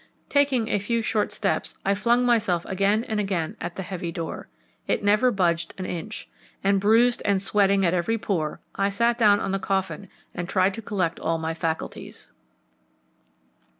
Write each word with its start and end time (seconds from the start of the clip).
Taking 0.29 0.67
a 0.67 0.79
few 0.79 1.03
short 1.03 1.31
steps, 1.31 1.77
I 1.85 1.93
flung 1.93 2.25
myself 2.25 2.65
again 2.65 3.03
and 3.03 3.19
again 3.19 3.55
at 3.61 3.75
the 3.75 3.83
heavy 3.83 4.11
door. 4.11 4.47
It 4.87 5.03
never 5.03 5.29
budged 5.29 5.75
an 5.77 5.85
inch, 5.85 6.27
and, 6.63 6.81
bruised 6.81 7.21
and 7.23 7.39
sweating 7.39 7.85
at 7.85 7.93
every 7.93 8.17
pore, 8.17 8.61
I 8.73 8.89
sat 8.89 9.19
down 9.19 9.39
on 9.39 9.51
the 9.51 9.59
coffin 9.59 10.09
and 10.33 10.49
tried 10.49 10.73
to 10.73 10.81
collect 10.81 11.19
all 11.19 11.37
my 11.37 11.53
faculties. 11.53 12.31